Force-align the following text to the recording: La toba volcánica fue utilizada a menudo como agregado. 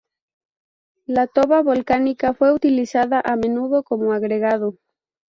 La 1.05 1.27
toba 1.27 1.61
volcánica 1.61 2.33
fue 2.33 2.51
utilizada 2.53 3.21
a 3.23 3.35
menudo 3.35 3.83
como 3.83 4.13
agregado. 4.13 4.77